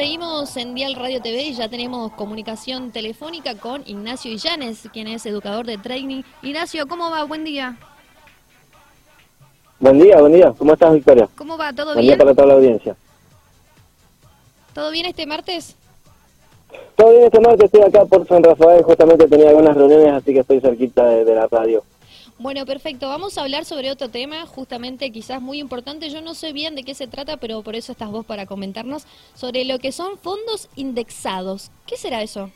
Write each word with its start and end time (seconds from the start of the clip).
seguimos 0.00 0.56
en 0.56 0.74
Dial 0.74 0.94
Radio 0.94 1.20
TV 1.20 1.42
y 1.42 1.52
ya 1.52 1.68
tenemos 1.68 2.10
comunicación 2.12 2.90
telefónica 2.90 3.54
con 3.56 3.82
Ignacio 3.84 4.32
Illanes, 4.32 4.88
quien 4.94 5.06
es 5.08 5.26
educador 5.26 5.66
de 5.66 5.76
training. 5.76 6.22
Ignacio, 6.40 6.86
¿cómo 6.86 7.10
va? 7.10 7.22
Buen 7.24 7.44
día. 7.44 7.76
Buen 9.78 9.98
día, 9.98 10.18
buen 10.18 10.32
día. 10.32 10.54
¿Cómo 10.56 10.72
estás, 10.72 10.94
Victoria? 10.94 11.28
¿Cómo 11.36 11.58
va? 11.58 11.70
¿Todo 11.74 11.92
buen 11.92 11.98
bien? 11.98 12.16
día 12.16 12.16
para 12.16 12.34
toda 12.34 12.46
la 12.46 12.54
audiencia. 12.54 12.96
¿Todo 14.72 14.90
bien 14.90 15.04
este 15.04 15.26
martes? 15.26 15.76
Todo 16.96 17.10
bien 17.10 17.24
este 17.24 17.40
martes, 17.40 17.64
estoy 17.66 17.82
acá 17.82 18.06
por 18.06 18.26
San 18.26 18.42
Rafael, 18.42 18.82
justamente 18.82 19.28
tenía 19.28 19.50
algunas 19.50 19.76
reuniones, 19.76 20.14
así 20.14 20.32
que 20.32 20.40
estoy 20.40 20.62
cerquita 20.62 21.04
de, 21.04 21.26
de 21.26 21.34
la 21.34 21.46
radio. 21.46 21.84
Bueno, 22.40 22.64
perfecto. 22.64 23.06
Vamos 23.06 23.36
a 23.36 23.42
hablar 23.42 23.66
sobre 23.66 23.90
otro 23.90 24.08
tema, 24.08 24.46
justamente 24.46 25.10
quizás 25.10 25.42
muy 25.42 25.60
importante. 25.60 26.08
Yo 26.08 26.22
no 26.22 26.32
sé 26.32 26.54
bien 26.54 26.74
de 26.74 26.84
qué 26.84 26.94
se 26.94 27.06
trata, 27.06 27.36
pero 27.36 27.60
por 27.60 27.76
eso 27.76 27.92
estás 27.92 28.10
vos 28.10 28.24
para 28.24 28.46
comentarnos 28.46 29.04
sobre 29.34 29.66
lo 29.66 29.78
que 29.78 29.92
son 29.92 30.16
fondos 30.16 30.70
indexados. 30.74 31.70
¿Qué 31.86 31.98
será 31.98 32.22
eso? 32.22 32.48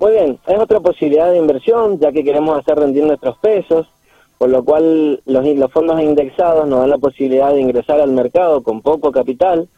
Muy 0.00 0.14
bien, 0.14 0.40
es 0.48 0.58
otra 0.58 0.80
posibilidad 0.80 1.30
de 1.30 1.38
inversión, 1.38 2.00
ya 2.00 2.10
que 2.10 2.24
queremos 2.24 2.58
hacer 2.58 2.76
rendir 2.76 3.04
nuestros 3.04 3.38
pesos, 3.38 3.86
por 4.36 4.48
lo 4.48 4.64
cual 4.64 5.20
los, 5.26 5.46
los 5.46 5.70
fondos 5.70 6.02
indexados 6.02 6.66
nos 6.66 6.80
dan 6.80 6.90
la 6.90 6.98
posibilidad 6.98 7.54
de 7.54 7.60
ingresar 7.60 8.00
al 8.00 8.10
mercado 8.10 8.64
con 8.64 8.82
poco 8.82 9.12
capital 9.12 9.68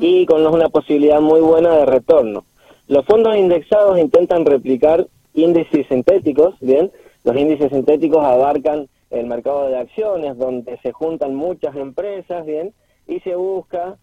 y 0.00 0.26
con 0.26 0.46
una 0.46 0.68
posibilidad 0.68 1.22
muy 1.22 1.40
buena 1.40 1.74
de 1.78 1.86
retorno. 1.86 2.44
Los 2.88 3.06
fondos 3.06 3.38
indexados 3.38 3.98
intentan 3.98 4.44
replicar 4.44 5.06
índices 5.32 5.86
sintéticos, 5.88 6.56
¿bien? 6.60 6.92
Los 7.24 7.36
índices 7.36 7.70
sintéticos 7.70 8.24
abarcan 8.24 8.88
el 9.10 9.26
mercado 9.26 9.68
de 9.68 9.76
acciones, 9.76 10.36
donde 10.36 10.76
se 10.78 10.90
juntan 10.90 11.34
muchas 11.34 11.76
empresas, 11.76 12.44
¿bien? 12.44 12.74
Y 13.06 13.20
se 13.20 13.36
busca 13.36 13.96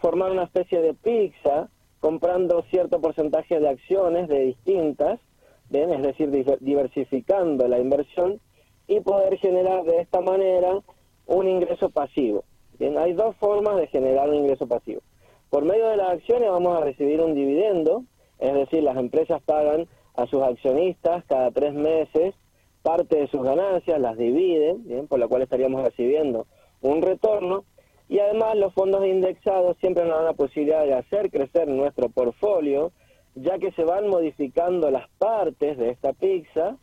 formar 0.00 0.32
una 0.32 0.44
especie 0.44 0.82
de 0.82 0.94
pizza 0.94 1.68
comprando 2.00 2.62
cierto 2.70 3.00
porcentaje 3.00 3.60
de 3.60 3.68
acciones 3.68 4.28
de 4.28 4.40
distintas, 4.40 5.20
¿bien? 5.68 5.92
Es 5.92 6.02
decir, 6.02 6.30
diversificando 6.60 7.68
la 7.68 7.78
inversión 7.78 8.40
y 8.88 8.98
poder 9.00 9.38
generar 9.38 9.84
de 9.84 10.00
esta 10.00 10.20
manera 10.20 10.80
un 11.26 11.48
ingreso 11.48 11.90
pasivo. 11.90 12.42
Bien, 12.80 12.98
hay 12.98 13.12
dos 13.12 13.36
formas 13.36 13.76
de 13.76 13.86
generar 13.86 14.28
un 14.28 14.36
ingreso 14.36 14.66
pasivo. 14.66 15.02
Por 15.50 15.64
medio 15.64 15.88
de 15.88 15.98
las 15.98 16.10
acciones 16.14 16.50
vamos 16.50 16.76
a 16.76 16.84
recibir 16.84 17.20
un 17.20 17.34
dividendo, 17.34 18.02
es 18.40 18.54
decir, 18.54 18.82
las 18.82 18.96
empresas 18.96 19.40
pagan 19.42 19.86
a 20.16 20.26
sus 20.26 20.42
accionistas 20.42 21.24
cada 21.26 21.50
tres 21.52 21.74
meses 21.74 22.34
parte 22.82 23.18
de 23.18 23.28
sus 23.28 23.42
ganancias, 23.42 24.00
las 24.00 24.16
dividen, 24.16 24.86
¿bien? 24.86 25.06
por 25.06 25.18
lo 25.18 25.28
cual 25.28 25.42
estaríamos 25.42 25.84
recibiendo 25.84 26.46
un 26.80 27.02
retorno, 27.02 27.64
y 28.08 28.18
además 28.18 28.56
los 28.56 28.74
fondos 28.74 29.06
indexados 29.06 29.76
siempre 29.78 30.04
nos 30.04 30.16
dan 30.16 30.24
la 30.24 30.32
posibilidad 30.32 30.84
de 30.84 30.94
hacer 30.94 31.30
crecer 31.30 31.68
nuestro 31.68 32.08
portfolio, 32.08 32.92
ya 33.36 33.58
que 33.58 33.70
se 33.72 33.84
van 33.84 34.08
modificando 34.08 34.90
las 34.90 35.08
partes 35.18 35.78
de 35.78 35.90
esta 35.90 36.12
pizza 36.12 36.76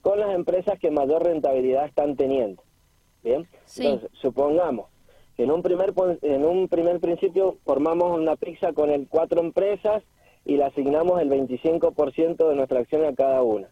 con 0.00 0.18
las 0.18 0.34
empresas 0.34 0.78
que 0.78 0.90
mayor 0.90 1.24
rentabilidad 1.24 1.86
están 1.86 2.16
teniendo. 2.16 2.62
Bien, 3.22 3.46
entonces 3.76 4.10
supongamos 4.12 4.86
que 5.36 5.42
en 5.42 5.50
un 5.50 5.62
primer 5.62 5.92
en 6.22 6.44
un 6.44 6.68
primer 6.68 7.00
principio 7.00 7.56
formamos 7.64 8.18
una 8.18 8.36
pizza 8.36 8.72
con 8.72 8.90
el 8.90 9.08
cuatro 9.08 9.40
empresas 9.40 10.02
y 10.44 10.56
le 10.56 10.64
asignamos 10.64 11.20
el 11.20 11.28
25% 11.28 12.48
de 12.48 12.54
nuestra 12.54 12.80
acción 12.80 13.04
a 13.04 13.14
cada 13.14 13.42
una. 13.42 13.68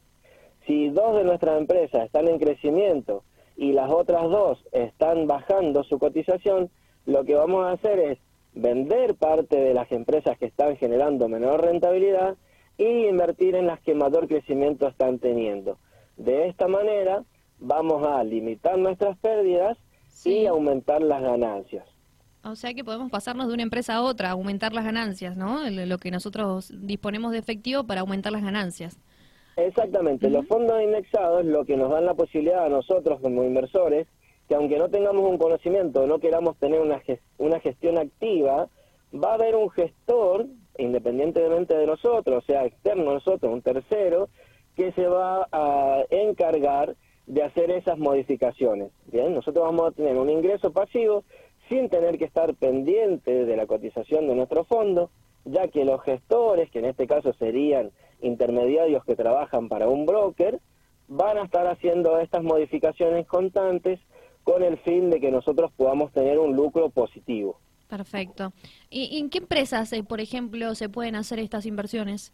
Si 0.69 0.91
dos 0.91 1.17
de 1.17 1.25
nuestras 1.25 1.59
empresas 1.59 2.05
están 2.05 2.29
en 2.29 2.39
crecimiento 2.39 3.25
y 3.57 3.73
las 3.73 3.91
otras 3.91 4.25
dos 4.25 4.63
están 4.71 5.27
bajando 5.27 5.83
su 5.83 5.99
cotización, 5.99 6.69
lo 7.07 7.25
que 7.25 7.35
vamos 7.35 7.65
a 7.65 7.73
hacer 7.73 7.99
es 7.99 8.19
vender 8.53 9.15
parte 9.15 9.59
de 9.59 9.73
las 9.73 9.91
empresas 9.93 10.37
que 10.37 10.45
están 10.45 10.77
generando 10.77 11.27
menor 11.27 11.63
rentabilidad 11.63 12.37
y 12.77 13.07
invertir 13.07 13.55
en 13.55 13.67
las 13.67 13.81
que 13.81 13.95
mayor 13.95 14.29
crecimiento 14.29 14.87
están 14.87 15.19
teniendo. 15.19 15.79
De 16.19 16.49
esta 16.49 16.69
manera 16.69 17.25
vamos 17.59 18.07
a 18.07 18.23
limitar 18.23 18.77
nuestras 18.77 19.17
pérdidas 19.21 19.79
y 20.27 20.45
aumentar 20.45 21.01
las 21.01 21.23
ganancias. 21.23 21.87
O 22.45 22.57
sea 22.57 22.75
que 22.75 22.85
podemos 22.85 23.11
pasarnos 23.11 23.49
de 23.49 23.55
una 23.55 23.63
empresa 23.63 23.95
a 23.95 24.03
otra, 24.03 24.33
aumentar 24.33 24.75
las 24.75 24.85
ganancias, 24.85 25.35
¿no? 25.35 25.61
Lo 25.71 25.97
que 25.97 26.11
nosotros 26.11 26.75
disponemos 26.77 27.33
de 27.33 27.39
efectivo 27.39 27.85
para 27.85 28.03
aumentar 28.03 28.33
las 28.33 28.43
ganancias. 28.43 28.99
Exactamente, 29.59 30.31
los 30.31 30.47
fondos 30.47 30.81
indexados 30.81 31.45
lo 31.45 31.65
que 31.65 31.77
nos 31.77 31.91
dan 31.91 32.07
la 32.07 32.15
posibilidad 32.15 32.65
a 32.65 32.69
nosotros 32.69 33.19
como 33.21 33.43
inversores, 33.43 34.07
que 34.47 34.55
aunque 34.55 34.79
no 34.79 34.89
tengamos 34.89 35.29
un 35.29 35.37
conocimiento, 35.37 36.07
no 36.07 36.21
queramos 36.21 36.57
tener 36.59 36.81
una, 36.81 37.03
una 37.39 37.59
gestión 37.59 37.99
activa, 37.99 38.69
va 39.13 39.33
a 39.33 39.35
haber 39.35 39.57
un 39.57 39.69
gestor, 39.71 40.47
independientemente 40.79 41.77
de 41.77 41.87
nosotros, 41.89 42.45
o 42.45 42.47
sea, 42.47 42.67
externo 42.67 43.11
a 43.11 43.15
nosotros, 43.15 43.53
un 43.53 43.61
tercero, 43.61 44.29
que 44.77 44.93
se 44.93 45.09
va 45.09 45.49
a 45.51 46.05
encargar 46.11 46.95
de 47.27 47.43
hacer 47.43 47.73
esas 47.73 47.99
modificaciones. 47.99 48.93
Bien, 49.07 49.35
nosotros 49.35 49.65
vamos 49.65 49.89
a 49.89 49.91
tener 49.91 50.17
un 50.17 50.31
ingreso 50.31 50.73
pasivo 50.73 51.25
sin 51.69 51.89
tener 51.89 52.17
que 52.17 52.27
estar 52.27 52.55
pendiente 52.55 53.45
de 53.45 53.57
la 53.57 53.67
cotización 53.67 54.29
de 54.29 54.37
nuestro 54.37 54.63
fondo, 54.63 55.11
ya 55.45 55.67
que 55.67 55.85
los 55.85 56.01
gestores, 56.03 56.71
que 56.71 56.79
en 56.79 56.85
este 56.85 57.09
caso 57.09 57.33
serían 57.33 57.91
intermediarios 58.21 59.05
que 59.05 59.17
trabajan 59.17 59.69
para 59.69 59.89
un 59.89 60.07
broker, 60.07 60.61
van 61.09 61.39
a 61.39 61.45
estar 61.45 61.67
haciendo 61.67 62.19
estas 62.19 62.43
modificaciones 62.43 63.27
constantes 63.27 64.01
con 64.45 64.63
el 64.63 64.79
fin 64.79 65.11
de 65.11 65.21
que 65.21 65.31
nosotros 65.31 65.71
podamos 65.77 66.13
tener 66.13 66.39
un 66.39 66.55
lucro 66.57 66.91
positivo. 66.91 67.59
Perfecto. 67.89 68.53
¿Y 68.91 69.19
en 69.19 69.31
qué 69.31 69.39
empresas, 69.39 69.93
eh, 69.93 70.03
por 70.03 70.21
ejemplo, 70.21 70.75
se 70.75 70.89
pueden 70.89 71.17
hacer 71.17 71.39
estas 71.39 71.65
inversiones? 71.65 72.33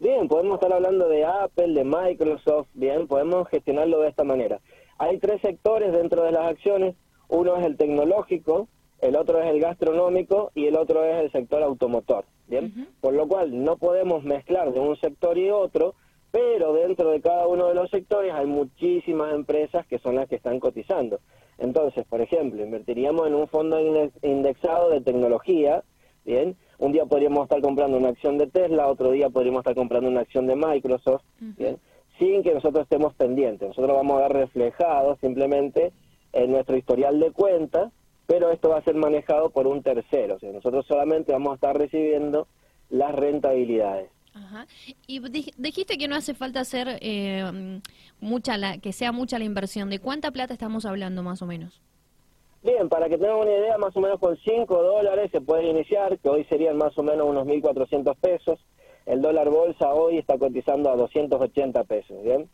Bien, 0.00 0.26
podemos 0.26 0.54
estar 0.54 0.72
hablando 0.72 1.08
de 1.08 1.24
Apple, 1.24 1.74
de 1.74 1.84
Microsoft, 1.84 2.66
bien, 2.74 3.06
podemos 3.06 3.48
gestionarlo 3.48 4.00
de 4.00 4.08
esta 4.08 4.24
manera. 4.24 4.60
Hay 4.98 5.18
tres 5.18 5.40
sectores 5.42 5.92
dentro 5.92 6.24
de 6.24 6.32
las 6.32 6.50
acciones, 6.50 6.96
uno 7.28 7.56
es 7.56 7.64
el 7.64 7.76
tecnológico, 7.76 8.68
el 9.00 9.16
otro 9.16 9.40
es 9.40 9.46
el 9.46 9.60
gastronómico 9.60 10.50
y 10.54 10.66
el 10.66 10.76
otro 10.76 11.04
es 11.04 11.22
el 11.22 11.32
sector 11.32 11.62
automotor. 11.62 12.24
Bien, 12.48 12.88
por 13.00 13.14
lo 13.14 13.26
cual 13.28 13.64
no 13.64 13.76
podemos 13.76 14.24
mezclar 14.24 14.72
de 14.72 14.80
un 14.80 14.96
sector 14.96 15.38
y 15.38 15.48
otro, 15.50 15.94
pero 16.30 16.72
dentro 16.72 17.10
de 17.10 17.20
cada 17.20 17.46
uno 17.46 17.68
de 17.68 17.74
los 17.74 17.90
sectores 17.90 18.32
hay 18.32 18.46
muchísimas 18.46 19.34
empresas 19.34 19.86
que 19.86 19.98
son 19.98 20.16
las 20.16 20.28
que 20.28 20.36
están 20.36 20.60
cotizando. 20.60 21.20
Entonces, 21.58 22.04
por 22.06 22.20
ejemplo, 22.20 22.62
invertiríamos 22.62 23.26
en 23.26 23.34
un 23.34 23.46
fondo 23.46 23.78
indexado 24.22 24.90
de 24.90 25.00
tecnología, 25.00 25.84
bien, 26.24 26.56
un 26.78 26.92
día 26.92 27.04
podríamos 27.06 27.44
estar 27.44 27.60
comprando 27.60 27.96
una 27.96 28.08
acción 28.08 28.38
de 28.38 28.48
Tesla, 28.48 28.88
otro 28.88 29.12
día 29.12 29.30
podríamos 29.30 29.60
estar 29.60 29.74
comprando 29.74 30.10
una 30.10 30.20
acción 30.20 30.46
de 30.46 30.56
Microsoft, 30.56 31.22
bien, 31.38 31.78
sin 32.18 32.42
que 32.42 32.54
nosotros 32.54 32.82
estemos 32.82 33.14
pendientes. 33.14 33.68
Nosotros 33.68 33.94
vamos 33.94 34.18
a 34.18 34.28
ver 34.28 34.32
reflejado 34.32 35.16
simplemente 35.20 35.92
en 36.32 36.50
nuestro 36.50 36.76
historial 36.76 37.20
de 37.20 37.30
cuentas 37.30 37.92
pero 38.26 38.50
esto 38.50 38.70
va 38.70 38.78
a 38.78 38.84
ser 38.84 38.94
manejado 38.94 39.50
por 39.50 39.66
un 39.66 39.82
tercero. 39.82 40.36
O 40.36 40.38
sea, 40.38 40.52
nosotros 40.52 40.86
solamente 40.86 41.32
vamos 41.32 41.52
a 41.52 41.54
estar 41.56 41.76
recibiendo 41.76 42.46
las 42.90 43.14
rentabilidades. 43.14 44.10
Ajá. 44.34 44.66
Y 45.06 45.20
dijiste 45.58 45.98
que 45.98 46.08
no 46.08 46.16
hace 46.16 46.34
falta 46.34 46.60
hacer 46.60 46.98
eh, 47.00 47.80
mucha 48.20 48.56
la, 48.56 48.78
que 48.78 48.92
sea 48.92 49.12
mucha 49.12 49.38
la 49.38 49.44
inversión. 49.44 49.90
¿De 49.90 49.98
cuánta 49.98 50.30
plata 50.30 50.54
estamos 50.54 50.86
hablando 50.86 51.22
más 51.22 51.42
o 51.42 51.46
menos? 51.46 51.80
Bien, 52.62 52.88
para 52.88 53.08
que 53.08 53.18
tengan 53.18 53.36
una 53.38 53.50
idea, 53.50 53.76
más 53.76 53.94
o 53.96 54.00
menos 54.00 54.20
con 54.20 54.36
5 54.36 54.82
dólares 54.82 55.30
se 55.32 55.40
puede 55.40 55.68
iniciar, 55.68 56.18
que 56.18 56.28
hoy 56.28 56.44
serían 56.44 56.76
más 56.76 56.96
o 56.96 57.02
menos 57.02 57.28
unos 57.28 57.46
1.400 57.46 58.16
pesos. 58.16 58.60
El 59.04 59.20
dólar 59.20 59.50
bolsa 59.50 59.92
hoy 59.92 60.18
está 60.18 60.38
cotizando 60.38 60.88
a 60.88 60.96
280 60.96 61.82
pesos, 61.84 62.22
¿bien? 62.22 62.48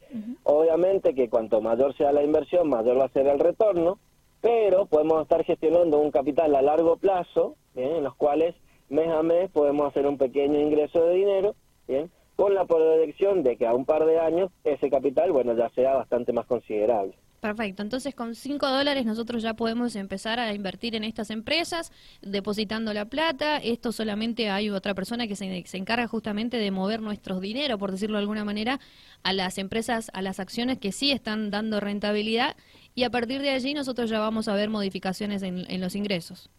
Obviamente 0.45 1.15
que 1.15 1.29
cuanto 1.29 1.61
mayor 1.61 1.95
sea 1.95 2.11
la 2.11 2.23
inversión, 2.23 2.71
mayor 2.71 2.99
va 2.99 3.05
a 3.05 3.13
ser 3.13 3.27
el 3.27 3.39
retorno 3.39 3.99
pero 4.41 4.87
podemos 4.87 5.23
estar 5.23 5.45
gestionando 5.45 5.99
un 5.99 6.11
capital 6.11 6.55
a 6.55 6.63
largo 6.63 6.97
plazo, 6.97 7.57
¿bien? 7.75 7.97
en 7.97 8.05
los 8.05 8.15
cuales 8.15 8.55
mes 8.89 9.09
a 9.09 9.23
mes 9.23 9.51
podemos 9.51 9.89
hacer 9.89 10.07
un 10.07 10.19
pequeño 10.19 10.61
ingreso 10.61 11.05
de 11.05 11.15
dinero, 11.15 11.55
bien, 11.87 12.11
con 12.37 12.55
la 12.55 12.65
proyección 12.65 13.43
de 13.43 13.57
que 13.57 13.67
a 13.67 13.75
un 13.75 13.85
par 13.85 14.05
de 14.07 14.21
años 14.21 14.51
ese 14.65 14.91
capital, 14.91 15.33
bueno, 15.33 15.55
ya 15.55 15.69
sea 15.71 15.95
bastante 15.95 16.33
más 16.33 16.47
considerable. 16.47 17.15
Perfecto, 17.41 17.83
entonces 17.83 18.17
con 18.17 18.35
5 18.35 18.67
dólares 18.69 19.07
nosotros 19.07 19.45
ya 19.45 19.55
podemos 19.55 19.95
empezar 19.95 20.41
a 20.41 20.53
invertir 20.53 20.97
en 20.97 21.05
estas 21.05 21.31
empresas, 21.31 21.93
depositando 22.21 22.93
la 22.93 23.05
plata. 23.05 23.59
Esto 23.59 23.93
solamente 23.93 24.51
hay 24.51 24.71
otra 24.71 24.95
persona 24.95 25.29
que 25.29 25.37
se, 25.37 25.65
se, 25.65 25.77
encarga 25.77 26.09
justamente 26.09 26.57
de 26.57 26.73
mover 26.73 27.01
nuestros 27.01 27.41
dinero, 27.41 27.79
por 27.79 27.93
decirlo 27.93 28.17
de 28.17 28.23
alguna 28.23 28.45
manera, 28.45 28.81
a 29.23 29.33
las 29.33 29.59
empresas, 29.59 30.11
a 30.15 30.23
las 30.23 30.41
acciones 30.41 30.79
que 30.79 30.91
sí 30.91 31.13
están 31.13 31.51
dando 31.51 31.79
rentabilidad 31.79 32.57
y 32.99 33.05
a 33.05 33.11
partir 33.11 33.41
de 33.41 33.51
allí 33.51 33.75
nosotros 33.75 34.11
ya 34.11 34.19
vamos 34.19 34.49
a 34.49 34.57
ver 34.57 34.71
modificaciones 34.71 35.45
en, 35.45 35.81
los 35.81 35.95
ingresos. 35.95 36.51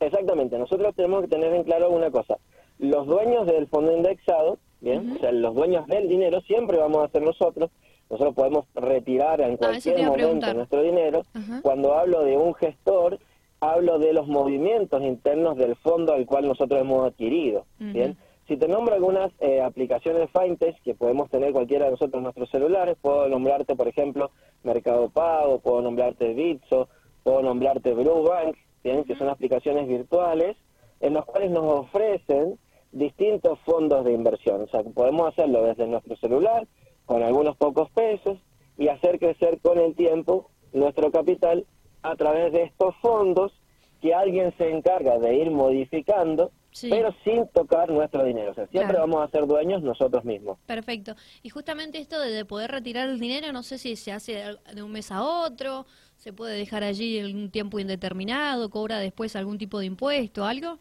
Exactamente, 0.00 0.58
nosotros 0.58 0.94
tenemos 0.94 1.22
que 1.22 1.28
tener 1.28 1.54
en 1.54 1.64
claro 1.64 1.88
una 1.88 2.10
cosa, 2.10 2.36
los 2.78 3.06
dueños 3.06 3.46
del 3.46 3.66
fondo 3.68 3.96
indexado, 3.96 4.58
bien, 4.82 5.12
o 5.12 5.18
sea, 5.18 5.32
los 5.32 5.54
dueños 5.54 5.86
del 5.86 6.06
dinero 6.06 6.42
siempre 6.42 6.76
vamos 6.76 7.02
a 7.02 7.08
ser 7.08 7.22
nosotros, 7.22 7.70
nosotros 8.10 8.34
podemos 8.34 8.66
retirar 8.74 9.40
en 9.40 9.54
ah, 9.54 9.56
cualquier 9.56 10.02
momento 10.02 10.52
nuestro 10.52 10.82
dinero. 10.82 11.22
Cuando 11.62 11.94
hablo 11.94 12.22
de 12.22 12.36
un 12.36 12.54
gestor, 12.54 13.18
hablo 13.60 13.94
hablo 13.94 13.98
de 13.98 14.12
los 14.12 14.28
movimientos 14.28 15.02
internos 15.02 15.56
del 15.56 15.74
fondo 15.76 16.12
al 16.12 16.26
cual 16.26 16.48
nosotros 16.48 16.82
hemos 16.82 17.06
adquirido. 17.06 17.64
Bien, 17.78 18.18
si 18.48 18.56
te 18.56 18.66
nombro 18.66 18.94
algunas 18.94 19.30
eh, 19.40 19.60
aplicaciones 19.60 20.30
FinTech 20.30 20.80
que 20.82 20.94
podemos 20.94 21.28
tener 21.28 21.52
cualquiera 21.52 21.84
de 21.84 21.90
nosotros 21.90 22.14
en 22.14 22.22
nuestros 22.22 22.50
celulares, 22.50 22.96
puedo 23.00 23.28
nombrarte, 23.28 23.76
por 23.76 23.86
ejemplo, 23.86 24.30
Mercado 24.62 25.10
Pago, 25.10 25.58
puedo 25.60 25.82
nombrarte 25.82 26.32
Bitso, 26.32 26.88
puedo 27.22 27.42
nombrarte 27.42 27.92
Bank, 27.92 28.56
¿bien? 28.82 29.04
que 29.04 29.16
son 29.16 29.28
aplicaciones 29.28 29.86
virtuales 29.86 30.56
en 31.00 31.12
las 31.12 31.26
cuales 31.26 31.50
nos 31.50 31.64
ofrecen 31.64 32.58
distintos 32.90 33.58
fondos 33.66 34.02
de 34.06 34.14
inversión. 34.14 34.62
O 34.62 34.68
sea, 34.68 34.82
podemos 34.82 35.28
hacerlo 35.28 35.64
desde 35.64 35.86
nuestro 35.86 36.16
celular, 36.16 36.66
con 37.04 37.22
algunos 37.22 37.54
pocos 37.58 37.90
pesos, 37.90 38.38
y 38.78 38.88
hacer 38.88 39.18
crecer 39.18 39.60
con 39.60 39.78
el 39.78 39.94
tiempo 39.94 40.48
nuestro 40.72 41.10
capital 41.12 41.66
a 42.02 42.16
través 42.16 42.52
de 42.52 42.62
estos 42.62 42.96
fondos 43.02 43.52
que 44.00 44.14
alguien 44.14 44.54
se 44.56 44.70
encarga 44.70 45.18
de 45.18 45.34
ir 45.34 45.50
modificando 45.50 46.50
pero 46.82 47.14
sin 47.24 47.46
tocar 47.48 47.90
nuestro 47.90 48.24
dinero. 48.24 48.52
O 48.52 48.54
sea, 48.54 48.66
siempre 48.66 48.98
vamos 48.98 49.26
a 49.26 49.30
ser 49.30 49.46
dueños 49.46 49.82
nosotros 49.82 50.24
mismos. 50.24 50.58
Perfecto. 50.66 51.14
Y 51.42 51.50
justamente 51.50 51.98
esto 51.98 52.20
de 52.20 52.44
poder 52.44 52.70
retirar 52.70 53.08
el 53.08 53.18
dinero, 53.18 53.52
no 53.52 53.62
sé 53.62 53.78
si 53.78 53.96
se 53.96 54.12
hace 54.12 54.42
de 54.74 54.82
un 54.82 54.92
mes 54.92 55.10
a 55.10 55.22
otro, 55.22 55.86
se 56.16 56.32
puede 56.32 56.56
dejar 56.56 56.84
allí 56.84 57.22
un 57.22 57.50
tiempo 57.50 57.78
indeterminado, 57.78 58.70
cobra 58.70 58.98
después 58.98 59.36
algún 59.36 59.58
tipo 59.58 59.78
de 59.78 59.86
impuesto, 59.86 60.44
algo. 60.44 60.78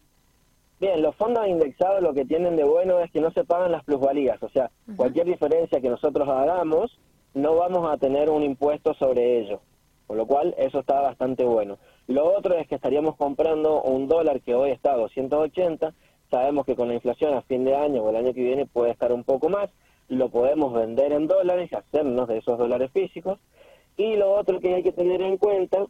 Bien, 0.79 1.01
los 1.01 1.15
fondos 1.15 1.47
indexados 1.47 2.03
lo 2.03 2.13
que 2.13 2.25
tienen 2.25 2.55
de 2.55 2.63
bueno 2.63 2.99
es 2.99 3.11
que 3.11 3.19
no 3.19 3.31
se 3.31 3.43
pagan 3.43 3.71
las 3.71 3.83
plusvalías, 3.83 4.41
o 4.43 4.49
sea, 4.49 4.69
cualquier 4.95 5.25
diferencia 5.25 5.81
que 5.81 5.89
nosotros 5.89 6.27
hagamos, 6.29 6.95
no 7.33 7.55
vamos 7.55 7.91
a 7.91 7.97
tener 7.97 8.29
un 8.29 8.43
impuesto 8.43 8.93
sobre 8.93 9.39
ello, 9.39 9.59
con 10.07 10.17
lo 10.17 10.25
cual 10.25 10.55
eso 10.57 10.79
está 10.79 11.01
bastante 11.01 11.43
bueno. 11.43 11.77
Lo 12.07 12.33
otro 12.33 12.55
es 12.55 12.67
que 12.67 12.75
estaríamos 12.75 13.15
comprando 13.17 13.81
un 13.83 14.07
dólar 14.07 14.41
que 14.41 14.55
hoy 14.55 14.71
está 14.71 14.93
a 14.93 14.97
280, 14.97 15.93
sabemos 16.31 16.65
que 16.65 16.75
con 16.75 16.87
la 16.87 16.95
inflación 16.95 17.33
a 17.33 17.41
fin 17.41 17.65
de 17.65 17.75
año 17.75 18.01
o 18.01 18.09
el 18.09 18.15
año 18.15 18.33
que 18.33 18.43
viene 18.43 18.65
puede 18.65 18.91
estar 18.91 19.11
un 19.11 19.23
poco 19.23 19.49
más, 19.49 19.69
lo 20.07 20.29
podemos 20.29 20.73
vender 20.73 21.11
en 21.11 21.27
dólares, 21.27 21.69
y 21.71 21.75
hacernos 21.75 22.29
de 22.29 22.37
esos 22.37 22.57
dólares 22.57 22.89
físicos. 22.91 23.39
Y 23.97 24.15
lo 24.15 24.33
otro 24.33 24.59
que 24.59 24.75
hay 24.75 24.83
que 24.83 24.93
tener 24.93 25.21
en 25.21 25.37
cuenta 25.37 25.85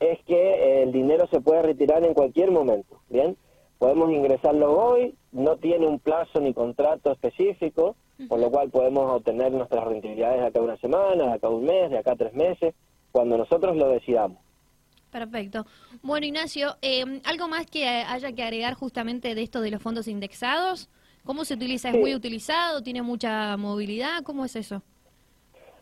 es 0.00 0.22
que 0.24 0.34
eh, 0.34 0.82
el 0.82 0.92
dinero 0.92 1.26
se 1.28 1.40
puede 1.40 1.62
retirar 1.62 2.04
en 2.04 2.12
cualquier 2.12 2.50
momento, 2.50 3.00
¿bien? 3.08 3.36
Podemos 3.78 4.10
ingresarlo 4.10 4.78
hoy, 4.78 5.14
no 5.32 5.56
tiene 5.56 5.86
un 5.86 5.98
plazo 5.98 6.40
ni 6.40 6.52
contrato 6.52 7.12
específico, 7.12 7.96
por 8.28 8.40
lo 8.40 8.50
cual 8.50 8.70
podemos 8.70 9.10
obtener 9.10 9.52
nuestras 9.52 9.84
rentabilidades 9.84 10.40
de 10.40 10.46
acá 10.46 10.60
una 10.60 10.76
semana, 10.78 11.24
de 11.24 11.32
acá 11.32 11.48
un 11.50 11.64
mes, 11.64 11.90
de 11.90 11.98
acá 11.98 12.16
tres 12.16 12.32
meses, 12.32 12.74
cuando 13.16 13.38
nosotros 13.38 13.74
lo 13.74 13.88
decidamos. 13.88 14.36
Perfecto. 15.10 15.64
Bueno, 16.02 16.26
Ignacio, 16.26 16.76
eh, 16.82 17.22
¿algo 17.24 17.48
más 17.48 17.64
que 17.64 17.88
haya 17.88 18.30
que 18.32 18.42
agregar 18.42 18.74
justamente 18.74 19.34
de 19.34 19.40
esto 19.42 19.62
de 19.62 19.70
los 19.70 19.80
fondos 19.80 20.06
indexados? 20.06 20.90
¿Cómo 21.24 21.46
se 21.46 21.54
utiliza? 21.54 21.88
¿Es 21.88 21.96
muy 21.96 22.14
utilizado? 22.14 22.82
¿Tiene 22.82 23.00
mucha 23.00 23.56
movilidad? 23.56 24.22
¿Cómo 24.22 24.44
es 24.44 24.54
eso? 24.54 24.82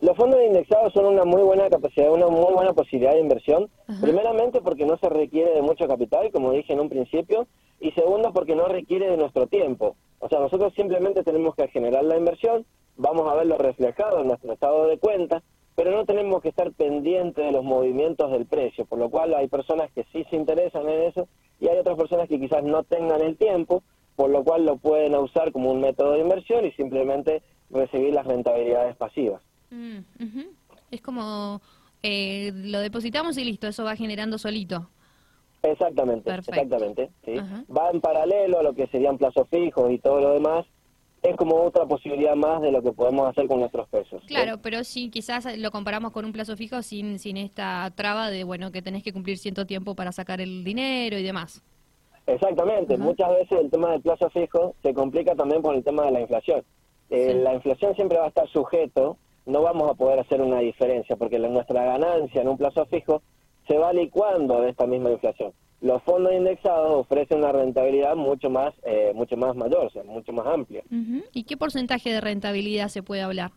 Los 0.00 0.16
fondos 0.16 0.38
indexados 0.46 0.92
son 0.92 1.06
una 1.06 1.25
muy 1.25 1.42
buena 1.42 1.69
capacidad, 1.69 2.12
una 2.12 2.28
muy 2.28 2.54
buena 2.54 2.72
posibilidad 2.72 3.14
de 3.14 3.20
inversión. 3.20 3.69
Primeramente 4.00 4.60
porque 4.60 4.86
no 4.86 4.96
se 4.98 5.08
requiere 5.08 5.54
de 5.54 5.62
mucho 5.62 5.88
capital, 5.88 6.31
como 6.31 6.52
dije 6.52 6.72
en 6.72 6.78
un 6.78 6.88
principio, 6.88 7.48
y 7.81 7.90
segundo 7.92 8.32
porque 8.32 8.54
no 8.54 8.69
requiere 8.69 9.10
de 9.10 9.16
nuestro 9.16 9.48
tiempo. 9.48 9.96
O 10.20 10.28
sea, 10.28 10.38
nosotros 10.38 10.72
simplemente 10.75 11.25
tenemos 11.25 11.56
que 11.56 11.66
generar 11.66 12.04
la 12.04 12.16
inversión, 12.16 12.64
vamos 12.96 13.28
a 13.28 13.34
verlo 13.34 13.58
reflejado 13.58 14.20
en 14.20 14.28
nuestro 14.28 14.52
estado 14.52 14.86
de 14.86 14.98
cuenta, 14.98 15.42
pero 15.75 15.91
no 15.91 16.05
tenemos 16.05 16.41
que 16.41 16.49
estar 16.49 16.73
pendientes 16.73 17.44
de 17.44 17.53
los 17.53 17.65
movimientos 17.65 18.31
del 18.31 18.47
precio, 18.47 18.85
por 18.85 18.99
lo 18.99 19.11
cual 19.11 19.35
hay 19.35 19.49
personas 19.49 19.91
que 19.93 20.05
sí 20.12 20.25
se 20.31 20.37
interesan 20.37 20.88
en 20.88 21.03
eso 21.03 21.29
y 21.61 21.69
hay 21.69 21.79
otras 21.79 21.97
personas 21.97 22.29
que 22.29 22.38
quizás 22.38 22.62
no 22.62 22.85
tengan 22.85 23.21
el 23.23 23.37
tiempo, 23.37 23.82
por 24.17 24.31
lo 24.31 24.44
cual 24.44 24.65
lo 24.65 24.76
pueden 24.76 25.15
usar 25.17 25.50
como 25.53 25.73
un 25.73 25.81
método 25.81 26.12
de 26.12 26.21
inversión 26.21 26.65
y 26.65 26.73
simplemente 26.73 27.43
recibir 27.71 28.15
las 28.15 28.26
rentabilidades 28.26 28.97
pasivas. 28.97 29.43
Mm, 29.71 29.99
es 30.91 31.00
como 31.00 31.61
eh, 32.03 32.53
lo 32.55 32.81
depositamos 32.81 33.37
y 33.38 33.44
listo, 33.44 33.67
eso 33.67 33.82
va 33.82 33.97
generando 33.97 34.38
solito. 34.38 34.88
Exactamente, 35.62 36.32
exactamente. 36.32 37.11
Va 37.75 37.91
en 37.91 38.00
paralelo 38.00 38.61
a 38.61 38.62
lo 38.62 38.75
que 38.75 38.87
serían 38.88 39.17
plazos 39.17 39.49
fijos 39.49 39.91
y 39.91 39.99
todo 39.99 40.20
lo 40.20 40.35
demás, 40.35 40.67
es 41.25 41.37
como 41.37 41.56
otra 41.56 41.87
posibilidad 41.87 42.37
más 42.37 42.61
de 42.61 42.71
lo 42.71 42.82
que 42.82 42.93
podemos 42.93 43.26
hacer 43.26 43.49
con 43.49 43.61
nuestros 43.61 43.88
pesos. 43.88 44.23
Claro, 44.26 44.59
pero 44.62 44.85
sí, 44.85 45.09
quizás 45.09 45.47
lo 45.56 45.71
comparamos 45.71 46.12
con 46.12 46.26
un 46.26 46.32
plazo 46.32 46.55
fijo 46.55 46.82
sin, 46.82 47.19
sin 47.19 47.38
esta 47.38 47.91
traba 47.97 48.29
de, 48.31 48.44
bueno, 48.44 48.71
que 48.71 48.82
tenés 48.82 49.03
que 49.03 49.12
cumplir 49.12 49.38
cierto 49.38 49.65
tiempo 49.65 49.94
para 49.94 50.12
sacar 50.12 50.43
el 50.43 50.62
dinero 50.65 51.19
y 51.19 51.23
demás. 51.23 51.62
Exactamente, 52.26 52.99
muchas 52.99 53.31
veces 53.31 53.59
el 53.59 53.71
tema 53.71 53.93
del 53.93 54.03
plazo 54.03 54.29
fijo 54.31 54.75
se 54.82 54.93
complica 54.93 55.35
también 55.35 55.62
por 55.62 55.75
el 55.75 55.82
tema 55.82 56.05
de 56.05 56.12
la 56.12 56.21
inflación. 56.21 56.62
Eh, 57.09 57.35
la 57.35 57.55
inflación 57.55 57.94
siempre 57.94 58.19
va 58.19 58.27
a 58.27 58.29
estar 58.29 58.49
sujeto, 58.49 59.17
no 59.47 59.62
vamos 59.62 59.91
a 59.91 59.94
poder 59.94 60.20
hacer 60.20 60.43
una 60.43 60.59
diferencia, 60.59 61.17
porque 61.17 61.38
la, 61.38 61.49
nuestra 61.49 61.85
ganancia 61.85 62.43
en 62.43 62.49
un 62.49 62.59
plazo 62.59 62.85
fijo 62.87 63.23
se 63.67 63.79
va 63.79 63.94
licuando 63.94 64.61
de 64.61 64.70
esta 64.70 64.87
misma 64.87 65.11
inflación 65.11 65.55
los 65.84 66.02
fondos 66.02 66.32
indexados 66.32 66.94
ofrecen 66.94 67.38
una 67.38 67.52
rentabilidad 67.52 68.16
mucho 68.16 68.48
más 68.48 68.72
eh, 68.84 69.12
mucho 69.14 69.36
más 69.36 69.54
mayor, 69.54 69.84
o 69.84 69.90
sea, 69.90 70.02
mucho 70.02 70.32
más 70.32 70.46
amplia. 70.46 70.82
¿Y 71.34 71.44
qué 71.44 71.58
porcentaje 71.58 72.10
de 72.10 72.22
rentabilidad 72.22 72.88
se 72.88 73.02
puede 73.02 73.20
hablar? 73.20 73.50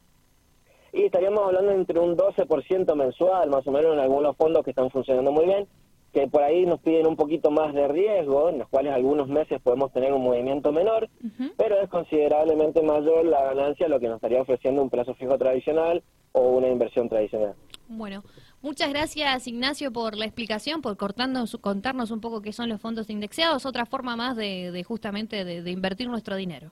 Y 0.92 1.04
estaríamos 1.04 1.40
hablando 1.46 1.72
entre 1.72 1.98
un 2.02 2.18
12% 2.18 2.96
mensual, 2.96 3.50
más 3.50 3.66
o 3.66 3.72
menos 3.72 3.94
en 3.94 4.00
algunos 4.00 4.36
fondos 4.36 4.66
que 4.66 4.72
están 4.72 4.90
funcionando 4.90 5.32
muy 5.32 5.46
bien, 5.46 5.68
que 6.12 6.28
por 6.28 6.44
ahí 6.44 6.66
nos 6.66 6.82
piden 6.82 7.08
un 7.08 7.16
poquito 7.16 7.50
más 7.50 7.74
de 7.74 7.88
riesgo, 7.88 8.50
en 8.50 8.60
los 8.60 8.68
cuales 8.68 8.94
algunos 8.94 9.30
meses 9.30 9.62
podemos 9.62 9.94
tener 9.94 10.12
un 10.12 10.24
movimiento 10.24 10.74
menor, 10.74 11.08
pero 11.56 11.80
es 11.80 11.90
considerablemente 11.90 12.82
mayor 12.82 13.24
la 13.24 13.42
ganancia 13.46 13.86
a 13.86 13.90
lo 13.90 14.02
que 14.02 14.08
nos 14.08 14.16
estaría 14.16 14.42
ofreciendo 14.42 14.82
un 14.82 14.90
plazo 14.90 15.14
fijo 15.14 15.38
tradicional 15.38 16.04
o 16.38 16.58
una 16.58 16.68
inversión 16.70 17.10
tradicional. 17.10 17.54
Bueno, 17.90 18.24
muchas 18.62 18.90
gracias 18.90 19.48
Ignacio 19.48 19.92
por 19.94 20.18
la 20.18 20.26
explicación, 20.26 20.82
por 20.82 20.98
cortarnos, 20.98 21.58
contarnos 21.62 22.12
un 22.12 22.20
poco 22.20 22.42
qué 22.42 22.52
son 22.52 22.70
los 22.70 22.82
fondos 22.82 23.10
indexados, 23.10 23.66
otra 23.66 23.86
forma 23.86 24.16
más 24.16 24.36
de, 24.36 24.84
justamente 24.86 25.46
de, 25.46 25.72
invertir 25.72 26.10
nuestro 26.10 26.36
dinero. 26.36 26.72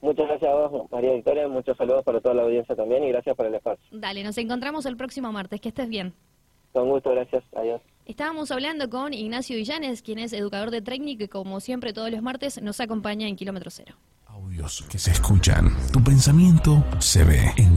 Muchas 0.00 0.28
gracias 0.28 0.50
a 0.50 0.54
vos, 0.54 0.90
María 0.90 1.12
Victoria, 1.12 1.46
muchos 1.48 1.76
saludos 1.76 2.04
para 2.04 2.20
toda 2.20 2.34
la 2.34 2.42
audiencia 2.42 2.74
también 2.74 3.04
y 3.04 3.08
gracias 3.08 3.36
por 3.36 3.46
el 3.46 3.54
espacio. 3.54 3.84
Dale, 3.90 4.22
nos 4.24 4.38
encontramos 4.38 4.86
el 4.86 4.96
próximo 4.96 5.30
martes, 5.30 5.60
que 5.60 5.68
estés 5.68 5.88
bien. 5.88 6.14
Con 6.72 6.88
gusto, 6.88 7.10
gracias, 7.10 7.42
adiós. 7.54 7.82
Estábamos 8.06 8.50
hablando 8.50 8.88
con 8.88 9.12
Ignacio 9.12 9.56
Villanes, 9.56 10.02
quien 10.02 10.18
es 10.18 10.32
educador 10.32 10.70
de 10.70 10.80
técnica 10.80 11.24
y 11.24 11.28
como 11.28 11.60
siempre 11.60 11.92
todos 11.92 12.10
los 12.10 12.22
martes 12.22 12.62
nos 12.62 12.80
acompaña 12.80 13.28
en 13.28 13.36
Kilómetro 13.36 13.70
Cero. 13.70 13.94
Audios 14.26 14.82
que 14.90 14.98
se 14.98 15.10
escuchan, 15.10 15.70
tu 15.92 16.02
pensamiento 16.02 16.82
se 16.98 17.24
ve 17.24 17.52
en 17.56 17.68